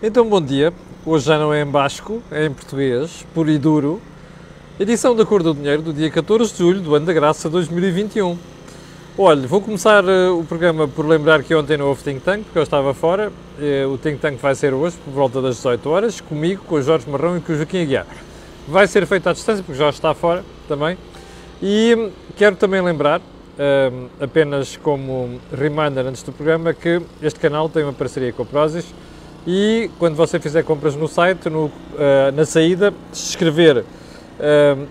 [0.00, 0.72] Então, bom dia.
[1.04, 4.00] Hoje já não é em basco, é em português, puro e duro.
[4.78, 8.38] Edição da Cor do Dinheiro do dia 14 de julho do ano da graça 2021.
[9.18, 12.60] Olha, vou começar uh, o programa por lembrar que ontem não houve Think Tank, porque
[12.60, 13.32] eu estava fora.
[13.58, 16.82] Uh, o Think Tank vai ser hoje, por volta das 18 horas, comigo, com o
[16.82, 18.06] Jorge Marrão e com o Joaquim Aguiar.
[18.68, 20.96] Vai ser feito à distância, porque Jorge está fora também.
[21.60, 27.68] E hum, quero também lembrar, uh, apenas como reminder antes do programa, que este canal
[27.68, 28.86] tem uma parceria com a Prozis
[29.46, 31.72] e quando você fizer compras no site, no, uh,
[32.34, 33.84] na saída, se escrever uh,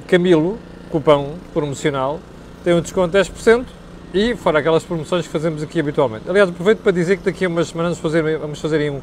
[0.08, 0.58] Camilo,
[0.90, 2.20] cupão promocional,
[2.64, 3.66] tem um desconto de 10%
[4.14, 6.30] e fora aquelas promoções que fazemos aqui habitualmente.
[6.30, 9.02] Aliás, aproveito para dizer que daqui a umas semanas vamos fazer, vamos fazer um,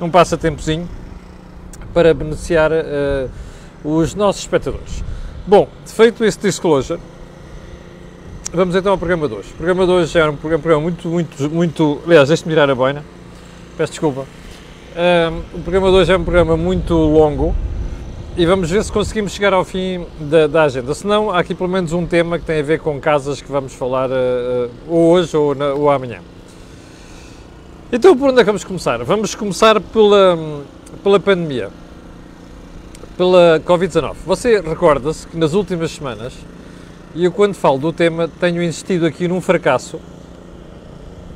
[0.00, 0.88] um passatempozinho
[1.92, 3.30] para beneficiar uh,
[3.84, 5.04] os nossos espectadores.
[5.46, 7.00] Bom, feito esse disclosure,
[8.52, 9.50] vamos então ao programa de hoje.
[9.52, 12.00] O programa de hoje é um programa muito, muito, muito...
[12.06, 13.04] Aliás, deixe-me virar a boina.
[13.76, 14.24] Peço desculpa.
[14.96, 17.52] Um, o programa de hoje é um programa muito longo
[18.36, 20.94] e vamos ver se conseguimos chegar ao fim da, da, agenda.
[20.94, 23.50] Se não, há aqui pelo menos um tema que tem a ver com casas que
[23.50, 26.20] vamos falar uh, hoje ou, na, ou amanhã.
[27.92, 29.02] Então, por onde é que vamos começar?
[29.02, 30.38] Vamos começar pela,
[31.02, 31.70] pela pandemia,
[33.16, 34.14] pela Covid-19.
[34.24, 36.34] Você recorda-se que nas últimas semanas,
[37.16, 39.98] e eu quando falo do tema, tenho insistido aqui num fracasso,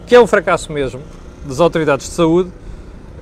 [0.06, 1.00] que é um fracasso mesmo,
[1.44, 2.52] das autoridades de saúde,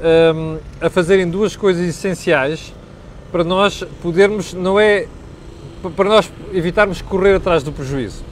[0.01, 2.73] um, a fazerem duas coisas essenciais
[3.33, 5.07] para nós podermos, não é
[5.95, 8.25] para nós evitarmos correr atrás do prejuízo.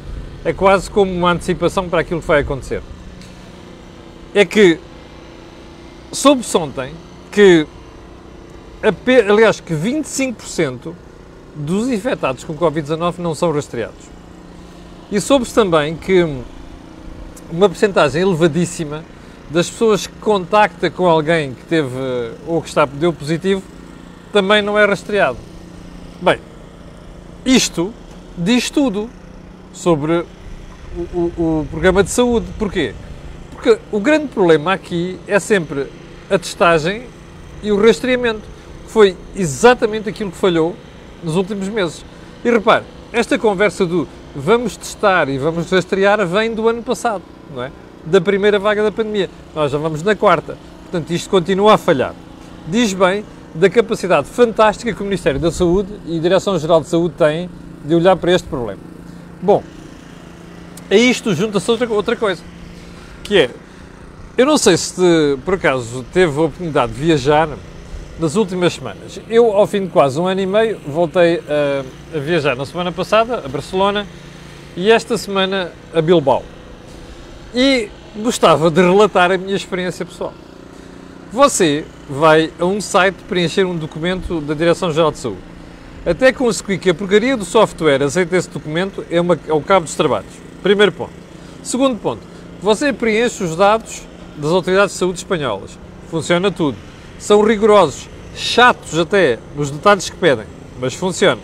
[0.45, 2.83] É quase como uma antecipação para aquilo que vai acontecer.
[4.34, 4.79] É que
[6.12, 6.93] soube-se ontem
[7.31, 7.67] que,
[9.28, 10.95] aliás, que 25%
[11.55, 14.05] dos infectados com Covid-19 não são rastreados.
[15.11, 16.27] E soube-se também que
[17.51, 19.05] uma porcentagem elevadíssima
[19.55, 21.88] das pessoas que contacta com alguém que teve
[22.44, 23.62] ou que está, deu positivo
[24.33, 25.38] também não é rastreado.
[26.20, 26.41] Bem,
[27.47, 27.94] isto
[28.36, 29.09] diz tudo
[29.72, 30.25] sobre
[30.97, 32.47] o, o, o, programa de saúde.
[32.59, 32.97] Porquê?
[33.53, 35.87] Porque o grande problema aqui é sempre
[36.28, 37.04] a testagem
[37.62, 38.43] e o rastreamento,
[38.87, 40.75] que foi exatamente aquilo que falhou
[41.22, 42.04] nos últimos meses.
[42.44, 42.82] E repare,
[43.12, 47.22] esta conversa do vamos testar e vamos rastrear vem do ano passado,
[47.54, 47.70] não é?
[48.06, 49.31] Da primeira vaga da pandemia.
[49.54, 50.56] Nós já vamos na quarta.
[50.82, 52.15] Portanto, isto continua a falhar.
[52.69, 57.14] Diz bem da capacidade fantástica que o Ministério da Saúde e a Direção-Geral de Saúde
[57.16, 57.48] têm
[57.84, 58.81] de olhar para este problema.
[59.41, 59.62] Bom,
[60.91, 62.43] a isto junta-se outra, outra coisa,
[63.22, 63.50] que é,
[64.37, 67.48] eu não sei se por acaso teve a oportunidade de viajar
[68.19, 69.20] nas últimas semanas.
[69.28, 72.91] Eu, ao fim de quase um ano e meio, voltei a, a viajar na semana
[72.91, 74.06] passada a Barcelona
[74.76, 76.43] e esta semana a Bilbao
[77.54, 80.34] e gostava de relatar a minha experiência pessoal.
[81.32, 85.41] Você vai a um site preencher um documento da Direção-Geral de Saúde.
[86.06, 89.87] Até consegui que a porcaria do software aceite esse documento é, uma, é o cabo
[89.87, 90.31] dos trabalhos.
[90.62, 91.12] Primeiro ponto.
[91.62, 92.20] Segundo ponto,
[92.60, 94.03] você preenche os dados
[94.37, 95.78] das autoridades de saúde espanholas.
[96.10, 96.76] Funciona tudo.
[97.19, 100.47] São rigorosos, chatos até nos detalhes que pedem,
[100.81, 101.41] mas funciona.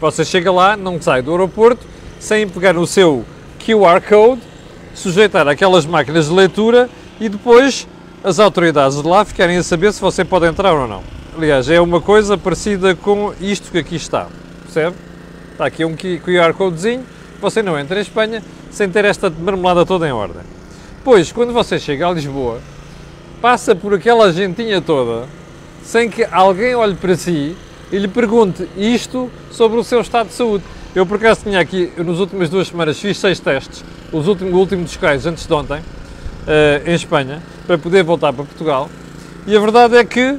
[0.00, 1.84] Você chega lá, não sai do aeroporto
[2.20, 3.24] sem pegar no seu
[3.58, 4.47] QR Code
[4.98, 7.86] sujeitar aquelas máquinas de leitura e depois
[8.22, 11.02] as autoridades de lá ficarem a saber se você pode entrar ou não.
[11.36, 14.26] Aliás, é uma coisa parecida com isto que aqui está,
[14.64, 14.96] percebe?
[15.52, 17.04] Está aqui um QR Codezinho,
[17.40, 20.42] você não entra em Espanha sem ter esta marmelada toda em ordem.
[21.04, 22.60] Pois, quando você chega a Lisboa,
[23.40, 25.26] passa por aquela gentinha toda,
[25.82, 27.56] sem que alguém olhe para si
[27.90, 30.64] e lhe pergunte isto sobre o seu estado de saúde.
[30.94, 34.56] Eu, por acaso, tinha aqui, nas últimas duas semanas, fiz seis testes, os últimos, o
[34.56, 38.88] último dos quais antes de ontem, uh, em Espanha, para poder voltar para Portugal.
[39.46, 40.38] E a verdade é que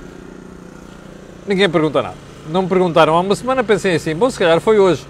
[1.48, 2.16] ninguém pergunta nada.
[2.50, 5.06] Não me perguntaram há uma semana, pensei assim, bom, se calhar foi hoje.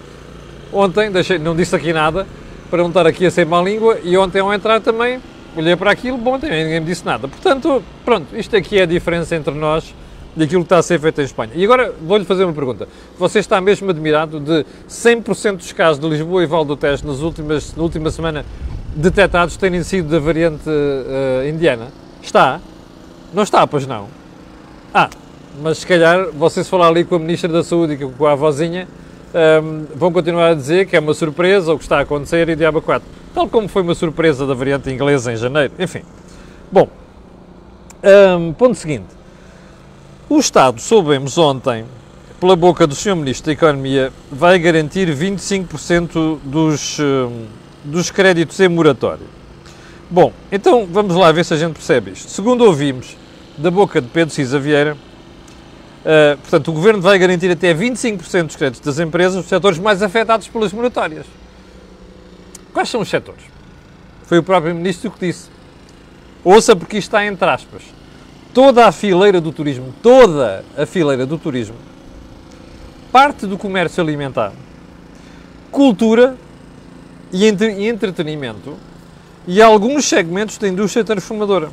[0.70, 2.26] Ontem, deixei, não disse aqui nada,
[2.70, 5.20] para não estar aqui a ser má língua, e ontem ao entrar também,
[5.56, 7.26] olhei para aquilo, bom, também ninguém me disse nada.
[7.26, 9.94] Portanto, pronto, isto aqui é a diferença entre nós
[10.34, 11.52] daquilo que está a ser feito em Espanha.
[11.54, 12.88] E agora vou-lhe fazer uma pergunta.
[13.18, 17.20] Você está mesmo admirado de 100% dos casos de Lisboa e Val do Tejo nas
[17.20, 18.44] últimas, na última semana
[18.94, 21.88] detectados terem sido da variante uh, indiana?
[22.22, 22.60] Está?
[23.32, 24.08] Não está, pois não?
[24.92, 25.08] Ah,
[25.62, 28.32] mas se calhar você se falar ali com a Ministra da Saúde e com a
[28.32, 28.88] avózinha,
[29.32, 32.48] um, ehm, vão continuar a dizer que é uma surpresa ou que está a acontecer
[32.48, 33.06] e diabo 4.
[33.32, 35.72] Tal como foi uma surpresa da variante inglesa em janeiro.
[35.78, 36.02] Enfim.
[36.72, 36.88] Bom,
[38.02, 39.19] um, ehm, ponto seguinte.
[40.32, 41.84] O Estado, soubemos ontem,
[42.38, 43.16] pela boca do Sr.
[43.16, 47.46] Ministro da Economia, vai garantir 25% dos, hum,
[47.82, 49.26] dos créditos em moratório.
[50.08, 52.30] Bom, então vamos lá ver se a gente percebe isto.
[52.30, 53.16] Segundo ouvimos
[53.58, 54.96] da boca de Pedro Cisa Vieira.
[56.04, 60.00] Uh, portanto, o Governo vai garantir até 25% dos créditos das empresas nos setores mais
[60.00, 61.26] afetados pelas moratórias.
[62.72, 63.42] Quais são os setores?
[64.26, 65.48] Foi o próprio Ministro que disse.
[66.44, 67.82] Ouça porque isto está entre aspas.
[68.52, 71.76] Toda a fileira do turismo, toda a fileira do turismo,
[73.12, 74.52] parte do comércio alimentar,
[75.70, 76.36] cultura
[77.32, 78.76] e, entre, e entretenimento
[79.46, 81.70] e alguns segmentos da indústria transformadora.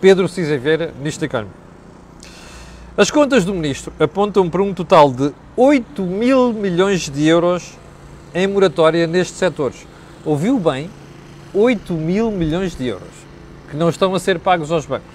[0.00, 1.62] Pedro Cisa Vieira, Ministro da Economia.
[2.96, 7.72] As contas do Ministro apontam para um total de 8 mil milhões de euros
[8.32, 9.84] em moratória nestes setores.
[10.24, 10.88] Ouviu bem?
[11.52, 13.21] 8 mil milhões de euros
[13.72, 15.08] que não estão a ser pagos aos bancos.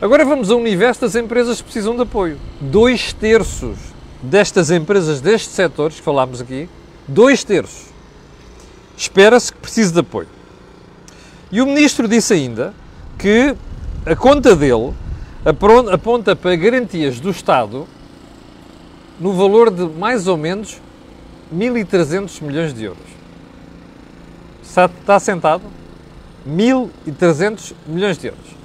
[0.00, 2.38] Agora vamos ao universo das empresas que precisam de apoio.
[2.58, 3.76] Dois terços
[4.22, 6.70] destas empresas, destes setores que falámos aqui,
[7.06, 7.84] dois terços,
[8.96, 10.28] espera-se que precise de apoio.
[11.50, 12.72] E o Ministro disse ainda
[13.18, 13.54] que
[14.06, 14.94] a conta dele
[15.92, 17.86] aponta para garantias do Estado
[19.20, 20.80] no valor de mais ou menos
[21.54, 23.04] 1.300 milhões de euros.
[24.62, 25.81] Está, está sentado?
[26.48, 28.62] 1.300 milhões de euros.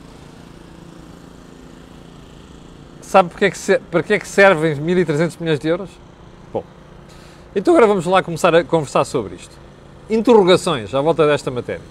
[3.02, 5.90] Sabe para que, é que, para que é que servem 1.300 milhões de euros?
[6.52, 6.64] Bom,
[7.56, 9.56] então agora vamos lá começar a conversar sobre isto.
[10.10, 11.82] Interrogações à volta desta matéria.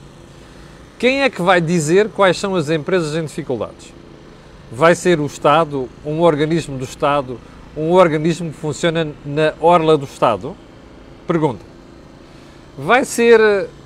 [0.98, 3.92] Quem é que vai dizer quais são as empresas em dificuldades?
[4.70, 7.38] Vai ser o Estado, um organismo do Estado,
[7.76, 10.56] um organismo que funciona na orla do Estado?
[11.26, 11.64] Pergunta.
[12.76, 13.40] Vai ser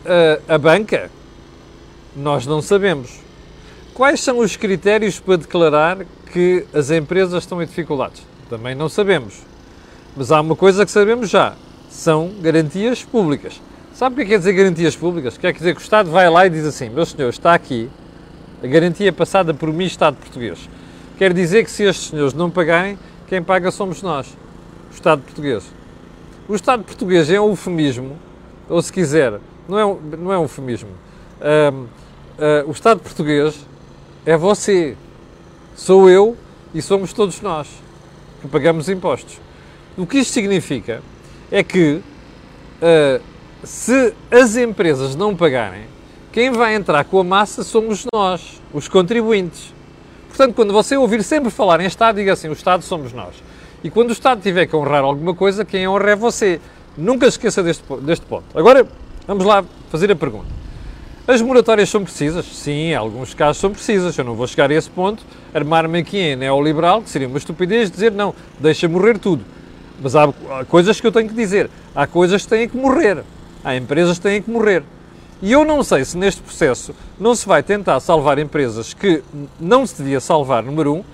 [0.05, 1.11] eh, a banca?
[2.17, 3.21] Nós não sabemos.
[3.95, 5.99] Quais são os critérios para declarar
[6.33, 8.23] que as empresas estão em dificuldades?
[8.49, 9.43] Também não sabemos.
[10.17, 11.55] Mas há uma coisa que sabemos já:
[11.89, 13.61] são garantias públicas.
[13.95, 15.37] Sabe o que é quer dizer garantias públicas?
[15.37, 17.91] Quer dizer que o Estado vai lá e diz assim: meu senhor, está aqui
[18.63, 20.69] a garantia passada por mim, Estado português.
[21.19, 24.27] Quer dizer que se estes senhores não pagarem, quem paga somos nós,
[24.91, 25.65] o Estado português.
[26.49, 28.17] O Estado português é um eufemismo,
[28.69, 30.91] ou se quiser, não é um, não é um eufemismo.
[31.41, 31.87] Uh,
[32.41, 33.67] uh, o Estado português
[34.25, 34.97] é você,
[35.77, 36.37] sou eu
[36.75, 37.69] e somos todos nós
[38.41, 39.39] que pagamos impostos.
[39.97, 41.03] O que isto significa
[41.51, 42.01] é que
[42.81, 43.23] uh,
[43.63, 45.85] se as empresas não pagarem,
[46.33, 49.75] quem vai entrar com a massa somos nós, os contribuintes.
[50.29, 53.35] Portanto, quando você ouvir sempre falar em Estado, diga assim: o Estado somos nós.
[53.83, 56.61] E quando o Estado tiver que honrar alguma coisa, quem honra é você.
[56.97, 58.45] Nunca esqueça deste, deste ponto.
[58.55, 58.87] Agora,
[59.27, 60.47] vamos lá fazer a pergunta.
[61.31, 62.45] As moratórias são precisas?
[62.45, 64.19] Sim, em alguns casos são precisas.
[64.19, 65.25] Eu não vou chegar a esse ponto,
[65.55, 69.45] armar-me aqui em neoliberal, que seria uma estupidez dizer não, deixa morrer tudo.
[70.03, 70.27] Mas há
[70.69, 71.71] coisas que eu tenho que dizer.
[71.95, 73.23] Há coisas que têm que morrer.
[73.63, 74.83] Há empresas que têm que morrer.
[75.41, 79.23] E eu não sei se neste processo não se vai tentar salvar empresas que
[79.61, 81.05] não se devia salvar, número um,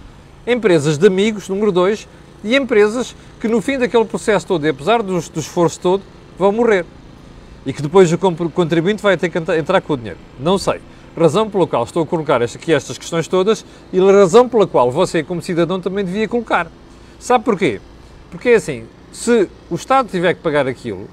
[0.47, 2.09] empresas de amigos, número dois,
[2.43, 6.03] e empresas que no fim daquele processo todo, e apesar do, do esforço todo,
[6.39, 6.87] vão morrer
[7.67, 8.19] e que depois o
[8.51, 10.19] contribuinte vai ter que entrar com o dinheiro.
[10.39, 10.81] Não sei.
[11.19, 14.91] Razão pela qual estou a colocar aqui estas questões todas e a razão pela qual
[14.91, 16.69] você, como cidadão, também devia colocar.
[17.19, 17.81] Sabe porquê?
[18.31, 21.09] Porque é assim, se o Estado tiver que pagar aquilo,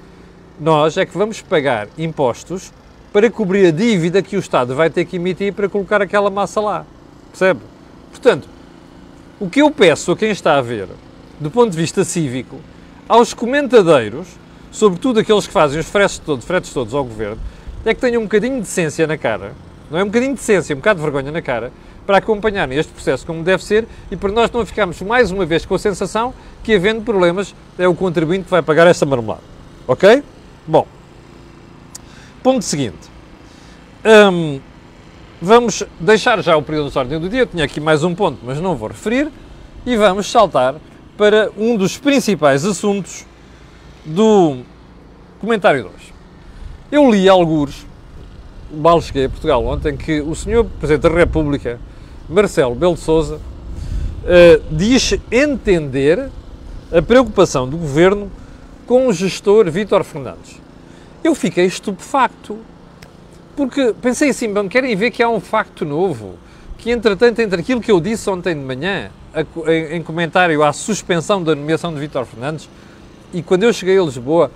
[0.60, 2.72] nós é que vamos pagar impostos
[3.12, 6.60] para cobrir a dívida que o Estado vai ter que emitir para colocar aquela massa
[6.60, 6.86] lá.
[7.30, 7.60] Percebe?
[8.10, 8.48] Portanto,
[9.40, 10.88] o que eu peço a quem está a ver,
[11.40, 12.60] do ponto de vista cívico,
[13.08, 14.28] aos comentadeiros,
[14.74, 17.38] sobretudo aqueles que fazem os fretes todos, fretes todos ao governo,
[17.84, 19.52] é que tenham um bocadinho de decência na cara,
[19.88, 21.72] não é um bocadinho de decência, um bocado de vergonha na cara,
[22.04, 25.64] para acompanharem este processo como deve ser e para nós não ficarmos mais uma vez
[25.64, 29.42] com a sensação que, havendo problemas, é o contribuinte que vai pagar esta marmelada.
[29.86, 30.22] Ok?
[30.66, 30.86] Bom,
[32.42, 32.98] ponto seguinte.
[34.04, 34.60] Hum,
[35.40, 37.40] vamos deixar já o período de ordem do dia.
[37.40, 39.30] Eu tinha aqui mais um ponto, mas não vou referir.
[39.86, 40.74] E vamos saltar
[41.16, 43.24] para um dos principais assuntos
[44.04, 44.58] do
[45.40, 46.14] comentário de hoje.
[46.90, 47.86] Eu li alguns,
[48.72, 51.80] mal cheguei a Portugal ontem, que o senhor Presidente da República,
[52.28, 56.30] Marcelo Belo Souza, uh, diz entender
[56.92, 58.30] a preocupação do Governo
[58.86, 60.60] com o gestor Vítor Fernandes.
[61.22, 62.58] Eu fiquei estupefacto,
[63.56, 66.34] porque pensei assim, bom, querem ver que há um facto novo,
[66.76, 69.10] que entretanto, entre aquilo que eu disse ontem de manhã,
[69.90, 72.68] em comentário à suspensão da nomeação de Vítor Fernandes,
[73.34, 74.50] e quando eu cheguei a Lisboa,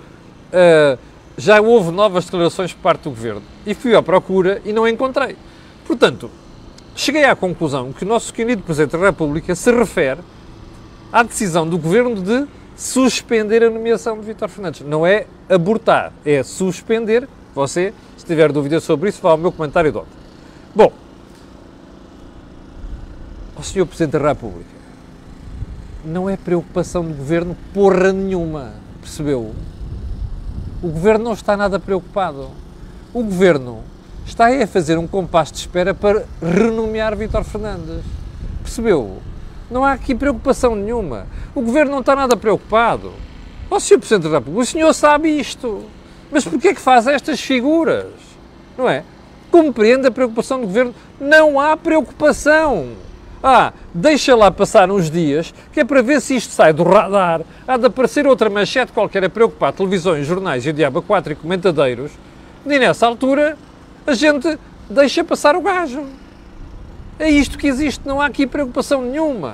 [0.53, 0.97] uh,
[1.37, 3.43] já houve novas declarações por parte do governo.
[3.65, 5.35] E fui à procura e não encontrei.
[5.85, 6.31] Portanto,
[6.95, 10.21] cheguei à conclusão que o nosso querido Presidente da República se refere
[11.11, 14.81] à decisão do governo de suspender a nomeação de Vítor Fernandes.
[14.81, 17.27] Não é abortar, é suspender.
[17.53, 20.19] Você, se tiver dúvidas sobre isso, vá ao meu comentário de ontem.
[20.73, 20.93] Bom,
[23.57, 23.85] ao Sr.
[23.85, 24.78] Presidente da República,
[26.03, 29.53] não é preocupação do Governo porra nenhuma, percebeu?
[30.81, 32.49] O Governo não está nada preocupado.
[33.13, 33.79] O Governo
[34.25, 38.03] está aí a fazer um compasso de espera para renomear Vítor Fernandes.
[38.63, 39.17] Percebeu?
[39.69, 41.27] Não há aqui preocupação nenhuma.
[41.53, 43.11] O Governo não está nada preocupado.
[43.69, 43.99] Ó oh, Sr.
[43.99, 45.83] Presidente da República, o senhor sabe isto.
[46.31, 48.07] Mas porquê é que faz estas figuras?
[48.77, 49.03] Não é?
[49.51, 50.95] Compreende a preocupação do Governo?
[51.19, 52.89] Não há preocupação.
[53.41, 57.41] Ah, deixa lá passar uns dias, que é para ver se isto sai do radar.
[57.65, 61.35] Há de aparecer outra manchete qualquer a preocupar televisões, jornais e o diabo 4 e
[61.35, 62.11] comentadeiros.
[62.65, 63.57] E nessa altura
[64.05, 66.03] a gente deixa passar o gajo.
[67.17, 69.53] É isto que existe, não há aqui preocupação nenhuma.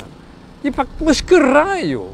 [0.64, 2.10] E pá, mas que raio!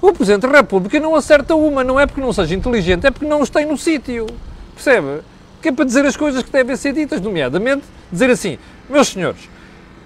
[0.00, 3.26] O Presidente da República não acerta uma, não é porque não seja inteligente, é porque
[3.26, 4.26] não os tem no sítio.
[4.74, 5.22] Percebe?
[5.60, 9.48] Que é para dizer as coisas que devem ser ditas, nomeadamente dizer assim: meus senhores,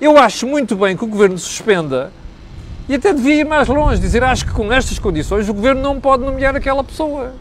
[0.04, 2.12] eu acho muito bem que o Governo suspenda
[2.88, 6.00] e até devia ir mais longe, dizer acho que com estas condições o Governo não
[6.00, 7.32] pode nomear aquela pessoa,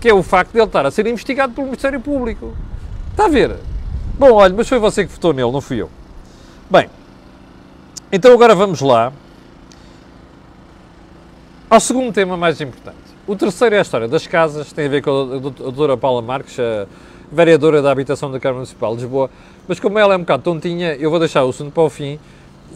[0.00, 2.54] que é o facto de ele estar a ser investigado pelo Ministério Público.
[3.10, 3.56] Está a ver?
[4.18, 5.90] Bom, olha, mas foi você que votou nele, não fui eu.
[6.70, 6.88] Bem,
[8.12, 9.12] então agora vamos lá
[11.68, 12.96] ao segundo tema mais importante.
[13.26, 16.58] O terceiro é a história das casas, tem a ver com a doutora Paula Marques,
[16.58, 16.86] a
[17.30, 19.30] vereadora da Habitação da Câmara Municipal de Lisboa,
[19.66, 22.18] mas como ela é um bocado tontinha, eu vou deixar o assunto para o fim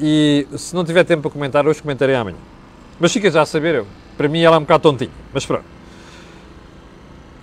[0.01, 2.39] e se não tiver tempo para comentar, hoje comentarei amanhã.
[2.99, 5.65] Mas fica já a saber, eu, para mim ela é um bocado tontinha, mas pronto.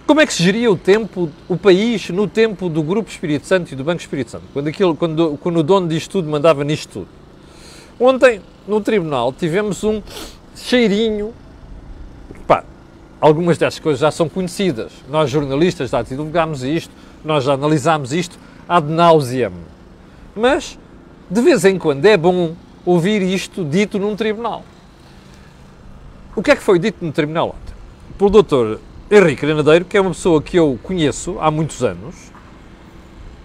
[0.10, 3.72] Como é que se geria o tempo, o país, no tempo do Grupo Espírito Santo
[3.72, 4.46] e do Banco Espírito Santo?
[4.52, 7.08] Quando, aquilo, quando, quando o dono disto tudo mandava nisto tudo.
[8.00, 10.02] Ontem, no tribunal, tivemos um
[10.56, 11.32] cheirinho.
[13.22, 14.94] Algumas destas coisas já são conhecidas.
[15.10, 19.52] Nós, jornalistas, já divulgámos isto, nós já analisámos isto ad nauseam.
[20.34, 20.80] Mas,
[21.30, 24.64] de vez em quando, é bom ouvir isto dito num tribunal.
[26.34, 27.76] O que é que foi dito no tribunal ontem?
[28.18, 28.80] Pelo doutor
[29.12, 32.16] Henrique Granadeiro, que é uma pessoa que eu conheço há muitos anos,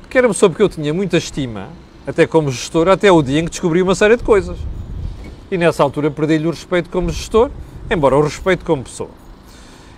[0.09, 1.69] que era uma pessoa porque eu tinha muita estima,
[2.07, 4.57] até como gestor, até o dia em que descobri uma série de coisas.
[5.51, 7.51] E nessa altura perdi-lhe o respeito como gestor,
[7.91, 9.24] embora o respeito como pessoa.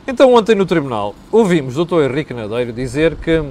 [0.09, 2.05] Então, ontem no tribunal, ouvimos o Dr.
[2.05, 3.43] Henrique Nadeiro dizer que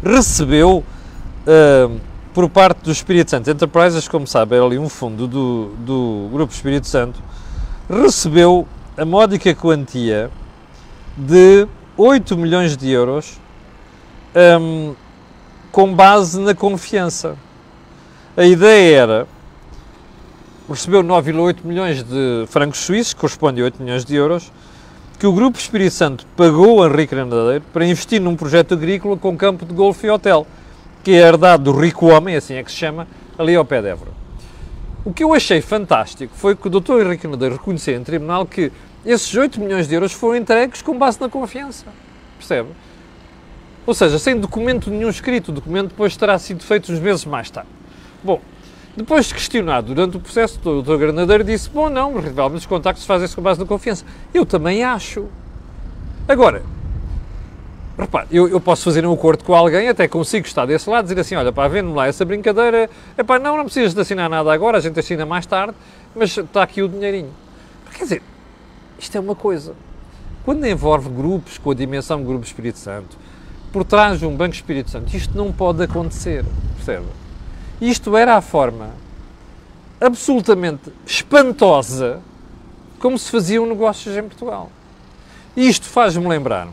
[0.00, 0.84] recebeu,
[1.44, 2.00] uh,
[2.32, 6.52] por parte do Espírito Santo Enterprises, como sabe, era ali um fundo do, do Grupo
[6.52, 7.20] Espírito Santo,
[7.90, 10.30] recebeu a módica quantia
[11.16, 13.40] de 8 milhões de euros
[14.60, 14.94] um,
[15.72, 17.36] com base na confiança.
[18.36, 19.28] A ideia era
[20.68, 24.52] recebeu 9,8 milhões de francos suíços, corresponde a 8 milhões de euros,
[25.18, 29.36] que o Grupo Espírito Santo pagou a Henrique Grandadeiro para investir num projeto agrícola com
[29.36, 30.46] campo de golfe e hotel,
[31.02, 33.06] que é herdado do rico homem, assim é que se chama,
[33.38, 34.10] ali ao pé de Évora.
[35.04, 37.00] O que eu achei fantástico foi que o Dr.
[37.00, 38.72] Henrique Grandadeiro reconheceu em tribunal que
[39.04, 41.84] esses 8 milhões de euros foram entregues com base na confiança.
[42.38, 42.70] Percebe?
[43.86, 47.50] Ou seja, sem documento nenhum escrito, o documento depois terá sido feito uns meses mais
[47.50, 47.68] tarde.
[48.22, 48.40] Bom,
[48.96, 50.96] depois de questionado durante o processo, o Dr.
[50.96, 54.04] Granadeiro disse: Bom, não, realmente os contactos fazem-se com base na confiança.
[54.32, 55.26] Eu também acho.
[56.28, 56.62] Agora,
[57.98, 61.20] repare, eu, eu, posso fazer um acordo com alguém, até consigo estar desse lado, dizer
[61.20, 64.52] assim: Olha, pá, vendo lá essa brincadeira, é pá, não, não precisas de assinar nada
[64.52, 65.74] agora, a gente assina mais tarde,
[66.14, 67.30] mas está aqui o dinheirinho.
[67.92, 68.22] Quer dizer,
[68.98, 69.74] isto é uma coisa.
[70.44, 73.16] Quando envolve grupos com a dimensão Grupo Espírito Santo,
[73.72, 76.44] por trás de um Banco Espírito Santo, isto não pode acontecer,
[76.76, 77.06] percebe?
[77.80, 78.90] Isto era a forma
[80.00, 82.20] absolutamente espantosa
[82.98, 84.70] como se faziam negócios em Portugal.
[85.56, 86.68] Isto faz-me lembrar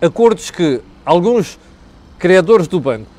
[0.00, 1.58] acordos que alguns
[2.18, 3.10] criadores do banco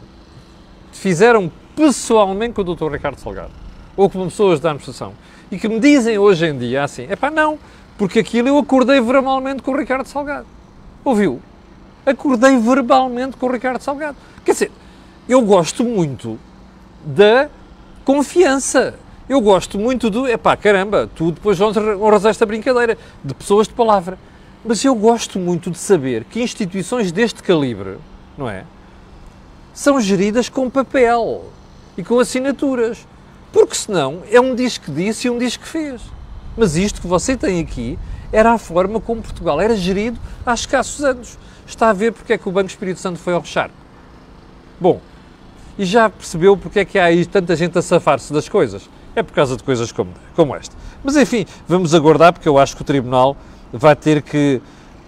[0.91, 2.91] fizeram pessoalmente com o Dr.
[2.91, 3.51] Ricardo Salgado
[3.95, 5.13] ou com pessoas da administração
[5.51, 7.57] e que me dizem hoje em dia assim: é pá, não,
[7.97, 10.47] porque aquilo eu acordei verbalmente com o Ricardo Salgado.
[11.03, 11.41] Ouviu?
[12.05, 14.17] Acordei verbalmente com o Ricardo Salgado.
[14.43, 14.71] Quer dizer,
[15.27, 16.39] eu gosto muito
[17.03, 17.49] da
[18.05, 18.95] confiança.
[19.27, 20.27] Eu gosto muito do.
[20.27, 24.17] Epá, caramba, tu depois honras esta brincadeira de pessoas de palavra.
[24.65, 27.97] Mas eu gosto muito de saber que instituições deste calibre,
[28.37, 28.63] não é?
[29.73, 31.45] São geridas com papel
[31.97, 33.05] e com assinaturas.
[33.51, 36.01] Porque senão é um diz que disse e um diz que fez.
[36.57, 37.99] Mas isto que você tem aqui
[38.31, 41.37] era a forma como Portugal era gerido há escassos anos.
[41.67, 43.75] Está a ver porque é que o Banco Espírito Santo foi ao charco.
[44.79, 44.99] Bom,
[45.77, 48.89] e já percebeu porque é que há aí tanta gente a safar-se das coisas?
[49.15, 50.75] É por causa de coisas como, como esta.
[51.03, 53.35] Mas enfim, vamos aguardar porque eu acho que o Tribunal
[53.71, 54.61] vai ter que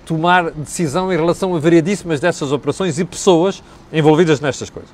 [0.05, 4.91] tomar decisão em relação a variadíssimas dessas operações e pessoas envolvidas nestas coisas.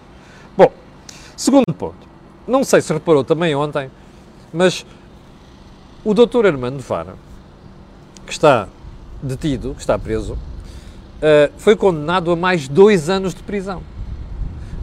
[0.57, 0.71] Bom,
[1.35, 2.07] segundo ponto.
[2.47, 3.91] não sei se reparou também ontem,
[4.53, 4.85] mas
[6.03, 7.15] o doutor Armando Vara,
[8.25, 8.67] que está
[9.21, 13.83] detido, que está preso, uh, foi condenado a mais dois anos de prisão.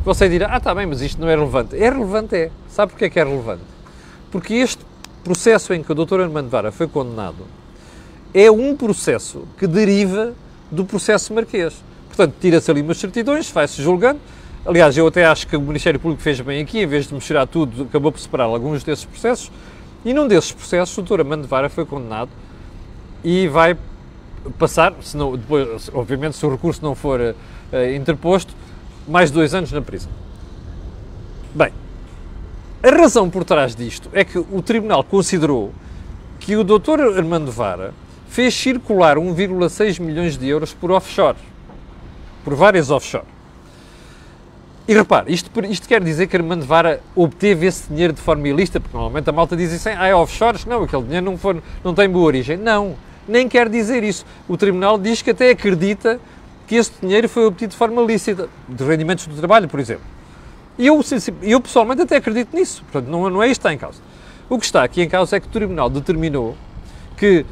[0.04, 1.76] Você dirá, ah, está bem, mas isto não é relevante.
[1.76, 2.50] É relevante, é.
[2.68, 3.62] Sabe porquê que é relevante?
[4.30, 4.84] Porque este
[5.24, 7.44] processo em que o doutor Armando Vara foi condenado
[8.32, 10.32] é um processo que deriva
[10.70, 11.74] do processo marquês.
[12.08, 14.20] Portanto, tira-se ali umas certidões, vai-se julgando.
[14.66, 17.46] Aliás, eu até acho que o Ministério Público fez bem aqui, em vez de misturar
[17.46, 19.50] tudo, acabou por separar alguns desses processos.
[20.04, 22.30] E num desses processos, o doutor Armando Vara foi condenado
[23.24, 23.76] e vai
[24.58, 28.54] passar, se não, depois, obviamente, se o recurso não for uh, interposto,
[29.08, 30.12] mais dois anos na prisão.
[31.54, 31.72] Bem,
[32.82, 35.72] a razão por trás disto é que o Tribunal considerou
[36.38, 37.16] que o Dr.
[37.16, 37.92] Armando Vara
[38.28, 41.38] fez circular 1,6 milhões de euros por offshore,
[42.44, 43.24] por várias offshore.
[44.86, 48.80] E repare, isto, isto quer dizer que Armando Vara obteve esse dinheiro de forma ilícita,
[48.80, 50.64] porque normalmente a malta diz assim, ah, é offshores?
[50.64, 52.56] Não, aquele dinheiro não, for, não tem boa origem.
[52.56, 52.94] Não,
[53.26, 54.24] nem quer dizer isso.
[54.48, 56.18] O Tribunal diz que até acredita
[56.68, 60.04] que esse dinheiro foi obtido de forma lícita, de rendimentos do trabalho, por exemplo.
[60.78, 61.00] E eu,
[61.42, 64.00] eu pessoalmente até acredito nisso, portanto não, não é isto que está em causa.
[64.50, 66.56] O que está aqui em causa é que o Tribunal determinou
[67.16, 67.44] que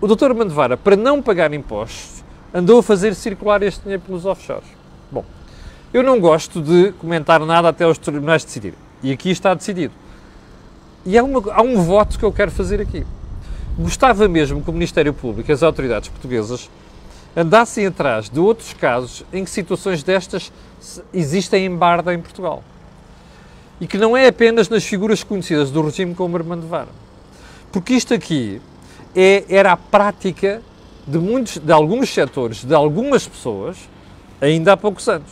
[0.00, 0.26] o Dr.
[0.26, 4.68] Armando Vara, para não pagar impostos, andou a fazer circular este dinheiro pelos offshores.
[5.10, 5.24] Bom,
[5.92, 8.78] eu não gosto de comentar nada até os tribunais decidirem.
[9.02, 9.94] E aqui está decidido.
[11.04, 13.06] E há, uma, há um voto que eu quero fazer aqui.
[13.78, 16.70] Gostava mesmo que o Ministério Público e as autoridades portuguesas
[17.36, 20.52] andassem atrás de outros casos em que situações destas
[21.12, 22.62] existem em barda em Portugal.
[23.80, 26.88] E que não é apenas nas figuras conhecidas do regime como Armando Vara.
[27.70, 28.60] Porque isto aqui
[29.14, 30.62] é, era a prática
[31.06, 33.76] de, muitos, de alguns setores, de algumas pessoas,
[34.40, 35.30] ainda há poucos anos.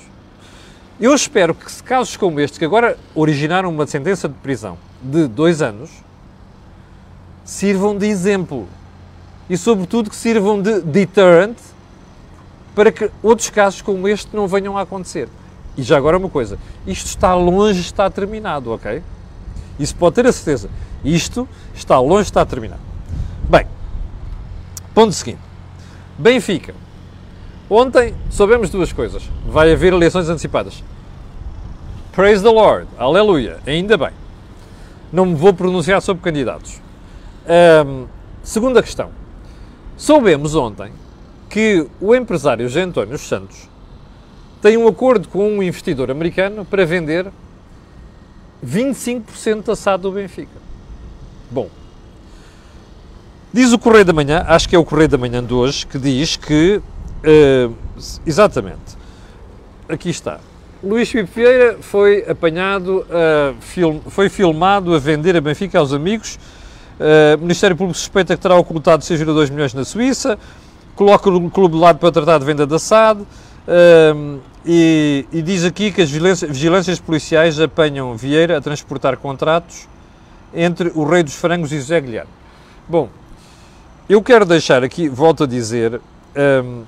[0.98, 5.60] Eu espero que casos como este, que agora originaram uma sentença de prisão de dois
[5.60, 5.90] anos,
[7.44, 8.66] sirvam de exemplo.
[9.48, 11.56] E, sobretudo, que sirvam de deterrent
[12.76, 15.28] para que outros casos como este não venham a acontecer.
[15.76, 19.02] E já agora uma coisa, isto está longe de estar terminado, ok?
[19.80, 20.68] Isso pode ter a certeza.
[21.02, 22.80] Isto está longe de estar terminado.
[23.48, 23.66] Bem,
[24.94, 25.40] ponto seguinte.
[26.18, 26.74] Benfica.
[27.68, 29.22] Ontem soubemos duas coisas.
[29.48, 30.84] Vai haver eleições antecipadas.
[32.12, 32.86] Praise the Lord.
[32.98, 33.58] Aleluia.
[33.66, 34.12] Ainda bem.
[35.12, 36.80] Não me vou pronunciar sobre candidatos.
[38.42, 39.10] Segunda questão.
[39.96, 40.92] Soubemos ontem
[41.48, 43.68] que o empresário José António Santos
[44.60, 47.26] tem um acordo com um investidor americano para vender
[48.64, 50.66] 25% da SAD do Benfica.
[51.50, 51.68] Bom,
[53.52, 55.98] diz o Correio da Manhã, acho que é o Correio da Manhã de hoje, que
[55.98, 57.74] diz que, uh,
[58.26, 58.96] exatamente,
[59.88, 60.40] aqui está,
[60.82, 66.38] Luís Filipe Vieira foi apanhado, uh, film, foi filmado a vender a Benfica aos amigos,
[66.98, 70.38] uh, o Ministério Público suspeita que terá ocultado 6,2 milhões na Suíça,
[70.96, 75.64] coloca o clube de lado para tratar de venda da SAD um, e, e, diz
[75.64, 79.86] aqui que as vigilâncias, vigilâncias, policiais apanham Vieira a transportar contratos
[80.54, 82.30] entre o Rei dos Frangos e José Guilherme.
[82.88, 83.08] Bom,
[84.08, 86.00] eu quero deixar aqui, volto a dizer,
[86.64, 86.82] um,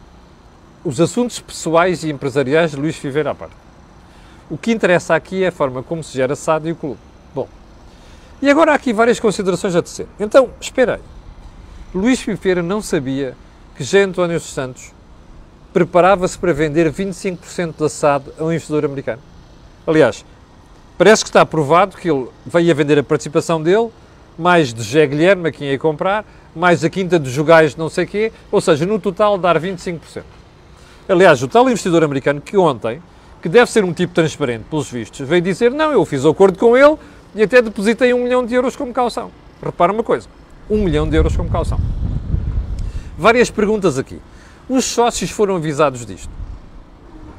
[0.85, 3.55] os assuntos pessoais e empresariais de Luís Fiveira à parte.
[4.51, 6.99] O que interessa aqui é a forma como se gera SAD e o clube.
[7.35, 7.47] Bom,
[8.41, 10.07] e agora há aqui várias considerações a tecer.
[10.19, 11.01] Então, espera aí.
[11.95, 13.37] Luís Fiveira não sabia
[13.79, 14.91] que José António Santos
[15.73, 19.23] preparava-se para vender 25% da SAD a um investidor americano.
[19.87, 20.25] Aliás,
[20.99, 23.89] parece que está provado que ele veio a vender a participação dele,
[24.37, 26.25] mais de José Guilherme, a quem ia comprar,
[26.57, 30.25] mais a quinta dos Jogais não sei quê, ou seja, no total dar 25%.
[31.09, 33.01] Aliás, o tal investidor americano que ontem,
[33.41, 36.77] que deve ser um tipo transparente pelos vistos, veio dizer, não, eu fiz acordo com
[36.77, 36.97] ele
[37.33, 39.31] e até depositei um milhão de euros como caução.
[39.63, 40.27] Repara uma coisa,
[40.69, 41.79] um milhão de euros como caução.
[43.19, 44.21] Várias perguntas aqui.
[44.69, 46.31] Os sócios foram avisados disto?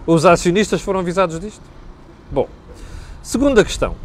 [0.06, 1.62] Os acionistas foram avisados disto?
[2.30, 2.50] Bom,
[3.24, 3.96] segunda questão.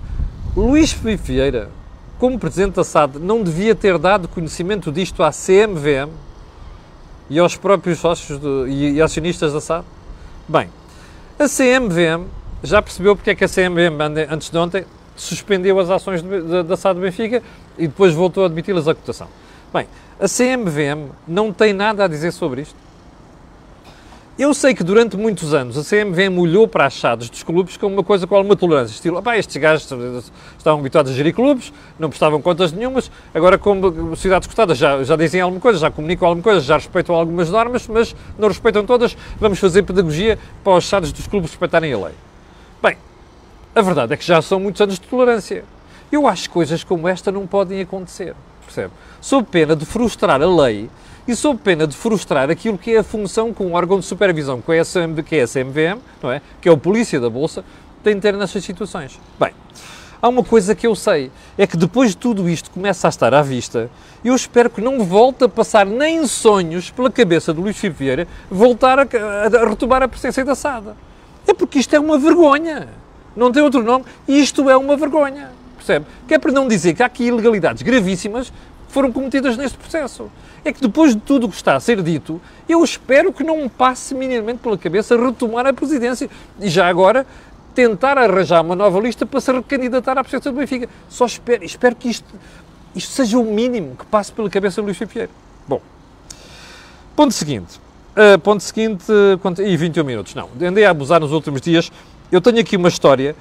[0.56, 1.68] Luís Filipe Vieira,
[2.16, 6.12] como Presidente da SAD, não devia ter dado conhecimento disto à CMVM
[7.28, 9.84] e aos próprios sócios de, e, e acionistas da SAD?
[10.46, 10.68] Bem,
[11.36, 12.28] a CMVM
[12.62, 14.84] já percebeu porque é que a CMVM, antes de ontem,
[15.16, 16.22] suspendeu as ações
[16.66, 17.42] da SAD Benfica
[17.76, 19.26] e depois voltou a admiti-las à cotação.
[19.74, 19.88] Bem,
[20.20, 22.76] a CMVM não tem nada a dizer sobre isto.
[24.38, 27.92] Eu sei que durante muitos anos a CMVM olhou para as SADs dos clubes como
[27.92, 28.94] uma coisa com alguma tolerância.
[28.94, 29.90] Estilo, estes gajos
[30.56, 35.16] estavam habituados a gerir clubes, não prestavam contas nenhumas, agora como sociedades cotadas já, já
[35.16, 39.16] dizem alguma coisa, já comunicam alguma coisa, já respeitam algumas normas, mas não respeitam todas,
[39.40, 42.14] vamos fazer pedagogia para os SADs dos clubes respeitarem a lei.
[42.80, 42.96] Bem,
[43.74, 45.64] a verdade é que já são muitos anos de tolerância.
[46.12, 48.36] Eu acho que coisas como esta não podem acontecer,
[48.74, 48.92] percebe?
[49.20, 50.90] Sob pena de frustrar a lei
[51.26, 54.60] e sob pena de frustrar aquilo que é a função que um órgão de supervisão,
[54.60, 56.42] que é a, que é a CMVM, não é?
[56.60, 57.64] que é o Polícia da Bolsa,
[58.02, 59.18] tem de ter nessas situações.
[59.40, 59.52] Bem,
[60.20, 63.32] há uma coisa que eu sei, é que depois de tudo isto começa a estar
[63.32, 63.90] à vista,
[64.22, 68.00] eu espero que não volte a passar nem em sonhos pela cabeça do Luís Filipe
[68.00, 70.88] Vieira voltar a, a, a retomar a presença da SAD.
[71.46, 72.88] É porque isto é uma vergonha.
[73.36, 74.04] Não tem outro nome.
[74.26, 75.50] Isto é uma vergonha.
[75.84, 76.06] Percebe?
[76.26, 80.30] Que é para não dizer que há aqui ilegalidades gravíssimas que foram cometidas neste processo.
[80.64, 83.58] É que depois de tudo o que está a ser dito, eu espero que não
[83.58, 86.30] me passe minimamente pela cabeça retomar a presidência.
[86.58, 87.26] E já agora
[87.74, 90.88] tentar arranjar uma nova lista para se recandidatar à presidência do Benfica.
[91.08, 92.26] Só espero, espero que isto,
[92.94, 95.28] isto seja o mínimo que passe pela cabeça do Luís Filipe
[95.68, 95.82] Bom,
[97.14, 97.78] ponto seguinte.
[98.16, 100.34] Uh, ponto seguinte, uh, e 21 minutos.
[100.34, 101.90] Não, andei a abusar nos últimos dias.
[102.30, 103.34] Eu tenho aqui uma história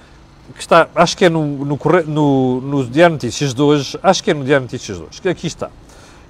[0.54, 4.32] que está, acho que é no, no, no, no Diário Notícias de hoje, acho que
[4.32, 5.70] é no Diário Notícias de hoje, que aqui está.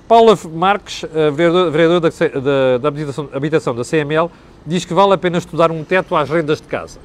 [0.08, 4.30] Paula Marques, vereador, vereador da, da, da habitação, habitação, da CML,
[4.66, 7.00] diz que vale a pena estudar um teto às rendas de casa.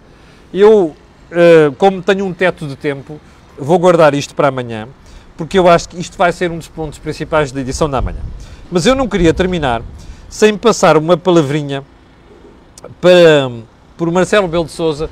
[0.52, 0.94] Eu,
[1.30, 3.20] uh, como tenho um teto de tempo,
[3.58, 4.88] vou guardar isto para amanhã,
[5.36, 8.20] porque eu acho que isto vai ser um dos pontos principais da edição da manhã.
[8.70, 9.82] Mas eu não queria terminar
[10.28, 11.82] sem passar uma palavrinha
[13.00, 13.50] para,
[13.96, 15.08] por Marcelo Belo de Souza,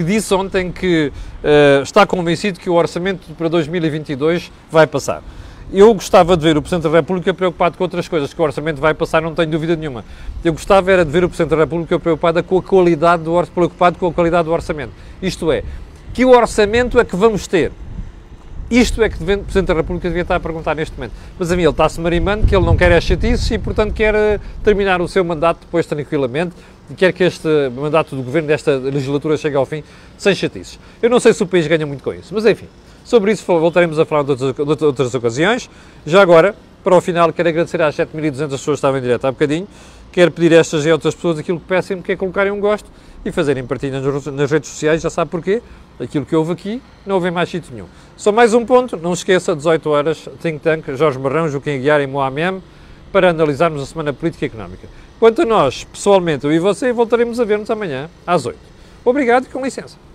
[0.00, 1.12] que disse ontem que
[1.44, 5.22] uh, está convencido que o orçamento para 2022 vai passar.
[5.70, 8.80] Eu gostava de ver o Presidente da República preocupado com outras coisas, que o orçamento
[8.80, 10.02] vai passar, não tenho dúvida nenhuma.
[10.42, 13.98] Eu gostava era de ver o Presidente da República preocupado com a qualidade do preocupado
[13.98, 14.92] com a qualidade do orçamento.
[15.20, 15.62] Isto é,
[16.14, 17.70] que orçamento é que vamos ter?
[18.70, 21.12] Isto é que o Presidente da República devia estar a perguntar neste momento.
[21.36, 24.14] Mas a mim ele está-se marimando que ele não quer é chatice e, portanto, quer
[24.14, 26.54] eh, terminar o seu mandato depois tranquilamente
[26.88, 29.82] e quer que este mandato do Governo desta legislatura chegue ao fim
[30.16, 30.78] sem chatices.
[31.02, 32.66] Eu não sei se o país ganha muito com isso, mas enfim,
[33.04, 35.68] sobre isso voltaremos a falar de outras, de outras ocasiões.
[36.06, 36.54] Já agora,
[36.84, 39.66] para o final, quero agradecer às 7.200 pessoas que estavam em direto há bocadinho.
[40.12, 42.88] Quero pedir a estas e outras pessoas aquilo que peçam, que é colocarem um gosto
[43.24, 45.60] e fazerem partilha nas redes sociais, já sabe porquê
[46.00, 47.86] aquilo que houve aqui, não houve mais sítio nenhum.
[48.16, 52.06] Só mais um ponto, não esqueça, 18 horas, Think Tank, Jorge Marrão, Joaquim Guiar e
[52.06, 52.62] Moamem,
[53.12, 54.88] para analisarmos a Semana Política e Económica.
[55.18, 58.58] Quanto a nós, pessoalmente, eu e você, voltaremos a ver-nos amanhã, às 8.
[59.04, 60.09] Obrigado e com licença.